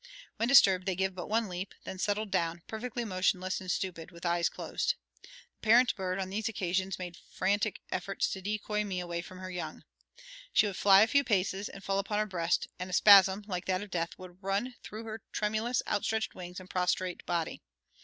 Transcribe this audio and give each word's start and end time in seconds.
When 0.37 0.47
disturbed, 0.49 0.87
they 0.87 0.95
gave 0.95 1.13
but 1.13 1.27
one 1.29 1.47
leap, 1.47 1.75
then 1.83 1.99
settled 1.99 2.31
down, 2.31 2.63
perfectly 2.65 3.05
motionless 3.05 3.61
and 3.61 3.69
stupid, 3.69 4.09
with 4.09 4.25
eyes 4.25 4.49
closed. 4.49 4.95
The 5.21 5.29
parent 5.61 5.95
bird, 5.95 6.17
on 6.17 6.31
these 6.31 6.49
occasions 6.49 6.97
made 6.97 7.19
frantic 7.31 7.81
efforts 7.91 8.27
to 8.29 8.41
decoy 8.41 8.83
me 8.83 8.99
away 8.99 9.21
from 9.21 9.37
her 9.37 9.51
young. 9.51 9.83
She 10.53 10.65
would 10.65 10.75
fly 10.75 11.03
a 11.03 11.07
few 11.07 11.23
paces 11.23 11.69
and 11.69 11.83
fall 11.83 11.99
upon 11.99 12.17
her 12.17 12.25
breast, 12.25 12.65
and 12.79 12.89
a 12.89 12.93
spasm, 12.93 13.43
like 13.47 13.65
that 13.65 13.83
of 13.83 13.91
death, 13.91 14.17
would 14.17 14.41
run 14.41 14.73
through 14.81 15.03
her 15.03 15.21
tremulous 15.31 15.83
outstretched 15.87 16.33
wings 16.33 16.59
and 16.59 16.67
prostrate 16.67 17.23
body. 17.27 17.61